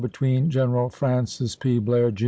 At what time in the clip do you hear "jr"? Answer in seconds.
2.09-2.19